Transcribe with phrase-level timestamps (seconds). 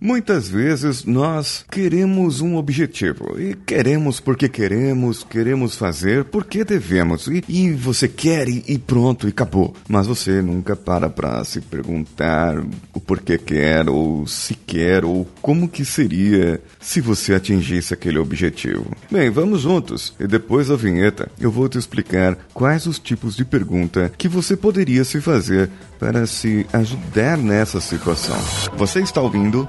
[0.00, 7.42] Muitas vezes nós queremos um objetivo e queremos porque queremos, queremos fazer porque devemos e,
[7.48, 9.74] e você quer e, e, pronto e acabou.
[9.88, 12.64] Mas você nunca para para se perguntar
[12.94, 18.86] o porquê quer ou se quer ou como que seria se você atingisse aquele objetivo.
[19.10, 23.44] Bem, vamos juntos e depois da vinheta eu vou te explicar quais os tipos de
[23.44, 25.68] pergunta que você poderia se fazer
[25.98, 28.38] para se ajudar nessa situação.
[28.76, 29.68] Você está ouvindo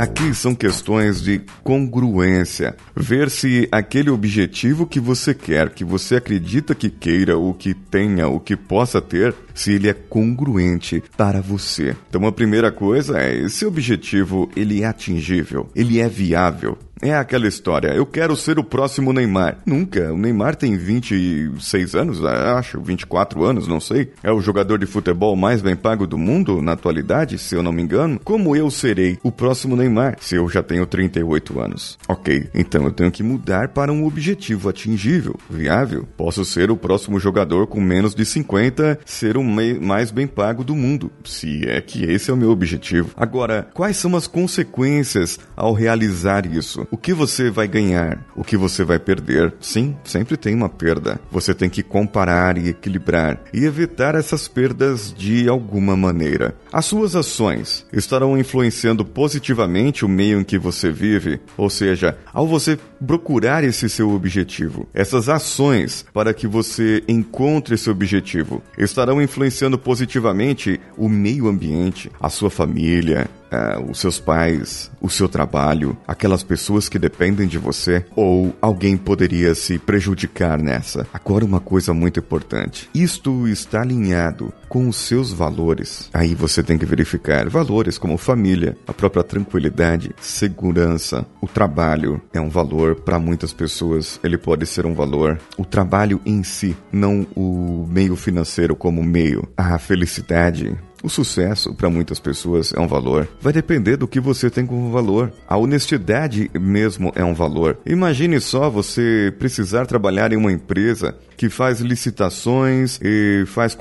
[0.00, 2.74] Aqui são questões de congruência.
[2.96, 8.26] Ver se aquele objetivo que você quer, que você acredita que queira, ou que tenha,
[8.26, 11.94] ou que possa ter, se ele é congruente para você.
[12.08, 16.78] Então a primeira coisa é, esse objetivo, ele é atingível, ele é viável.
[17.02, 19.58] É aquela história, eu quero ser o próximo Neymar.
[19.64, 24.12] Nunca, o Neymar tem 26 anos, acho, 24 anos, não sei.
[24.22, 27.72] É o jogador de futebol mais bem pago do mundo na atualidade, se eu não
[27.72, 28.20] me engano.
[28.22, 31.98] Como eu serei o próximo Neymar se eu já tenho 38 anos?
[32.06, 36.06] Ok, então eu tenho que mudar para um objetivo atingível, viável.
[36.18, 40.76] Posso ser o próximo jogador com menos de 50, ser o mais bem pago do
[40.76, 43.10] mundo, se é que esse é o meu objetivo.
[43.16, 46.86] Agora, quais são as consequências ao realizar isso?
[46.92, 48.26] O que você vai ganhar?
[48.34, 49.54] O que você vai perder?
[49.60, 51.20] Sim, sempre tem uma perda.
[51.30, 56.56] Você tem que comparar e equilibrar e evitar essas perdas de alguma maneira.
[56.72, 62.48] As suas ações estarão influenciando positivamente o meio em que você vive, ou seja, ao
[62.48, 69.78] você procurar esse seu objetivo, essas ações para que você encontre esse objetivo estarão influenciando
[69.78, 76.42] positivamente o meio ambiente, a sua família, uh, os seus pais, o seu trabalho, aquelas
[76.42, 81.06] pessoas que dependem de você, ou alguém poderia se prejudicar nessa.
[81.12, 86.08] Agora, uma coisa muito importante: isto está alinhado com os seus valores.
[86.14, 92.40] Aí você tem que verificar valores como família, a própria tranquilidade, segurança, o trabalho é
[92.40, 95.40] um valor para muitas pessoas, ele pode ser um valor.
[95.58, 99.48] O trabalho em si, não o meio financeiro como meio.
[99.56, 103.28] A felicidade, o sucesso, para muitas pessoas, é um valor.
[103.40, 105.32] Vai depender do que você tem como valor.
[105.48, 107.78] A honestidade mesmo é um valor.
[107.86, 113.74] Imagine só você precisar trabalhar em uma empresa que faz licitações e faz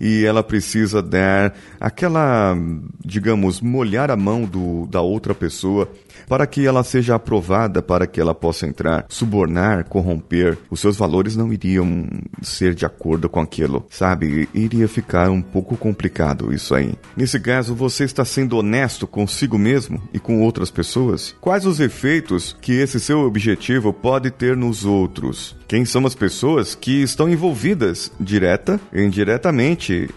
[0.00, 2.56] e ela precisa dar aquela,
[3.04, 5.88] digamos, molhar a mão do, da outra pessoa
[6.28, 10.56] para que ela seja aprovada, para que ela possa entrar, subornar, corromper.
[10.70, 12.06] Os seus valores não iriam
[12.40, 14.48] ser de acordo com aquilo, sabe?
[14.54, 16.94] Iria ficar um pouco complicado isso aí.
[17.16, 21.34] Nesse caso, você está sendo honesto consigo mesmo e com outras pessoas?
[21.40, 25.56] Quais os efeitos que esse seu objetivo pode ter nos outros?
[25.68, 29.61] Quem são as pessoas que estão envolvidas direta e indiretamente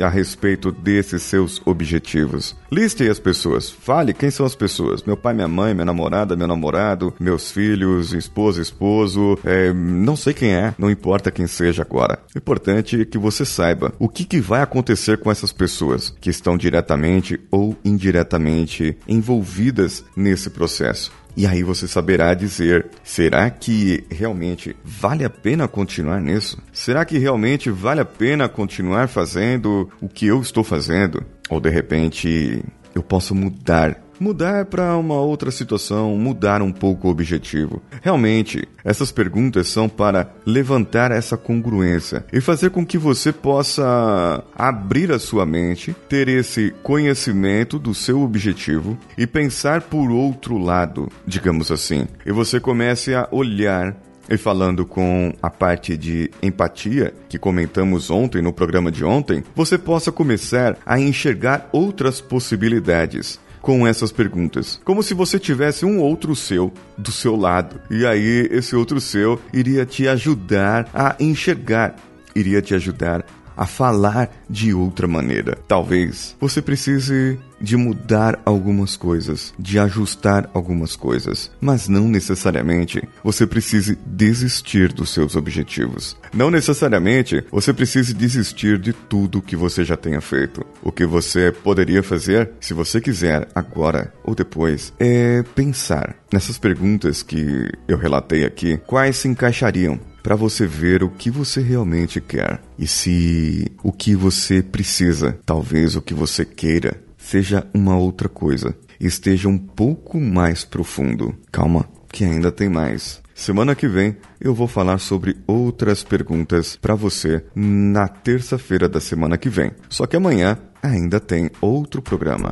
[0.00, 2.56] a respeito desses seus objetivos?
[2.70, 3.70] Liste as pessoas.
[3.70, 5.02] Fale quem são as pessoas.
[5.02, 9.38] Meu pai, minha mãe, minha namorada, meu namorado, meus filhos, esposa, esposo.
[9.44, 12.18] É, não sei quem é, não importa quem seja agora.
[12.34, 16.30] O importante é que você saiba o que, que vai acontecer com essas pessoas que
[16.30, 21.12] estão diretamente ou indiretamente envolvidas nesse processo.
[21.36, 26.58] E aí você saberá dizer: será que realmente vale a pena continuar nisso?
[26.72, 31.22] Será que realmente vale a pena continuar fazendo o que eu estou fazendo?
[31.48, 32.62] Ou de repente
[32.94, 37.82] eu posso mudar mudar para uma outra situação, mudar um pouco o objetivo.
[38.02, 45.10] Realmente, essas perguntas são para levantar essa congruência e fazer com que você possa abrir
[45.10, 51.72] a sua mente, ter esse conhecimento do seu objetivo e pensar por outro lado, digamos
[51.72, 52.06] assim.
[52.26, 53.96] E você comece a olhar
[54.28, 59.76] e falando com a parte de empatia que comentamos ontem no programa de ontem, você
[59.76, 64.80] possa começar a enxergar outras possibilidades com essas perguntas.
[64.84, 67.80] Como se você tivesse um outro seu do seu lado.
[67.90, 71.96] E aí, esse outro seu iria te ajudar a enxergar,
[72.34, 73.24] iria te ajudar
[73.60, 75.58] a falar de outra maneira.
[75.68, 83.46] Talvez você precise de mudar algumas coisas, de ajustar algumas coisas, mas não necessariamente você
[83.46, 86.16] precise desistir dos seus objetivos.
[86.32, 90.64] Não necessariamente você precise desistir de tudo que você já tenha feito.
[90.82, 97.22] O que você poderia fazer, se você quiser, agora ou depois, é pensar nessas perguntas
[97.22, 102.60] que eu relatei aqui, quais se encaixariam para você ver o que você realmente quer
[102.78, 108.74] e se o que você precisa, talvez o que você queira, seja uma outra coisa.
[108.98, 111.34] Esteja um pouco mais profundo.
[111.50, 113.22] Calma, que ainda tem mais.
[113.34, 119.38] Semana que vem eu vou falar sobre outras perguntas para você na terça-feira da semana
[119.38, 119.72] que vem.
[119.88, 122.50] Só que amanhã ainda tem outro programa.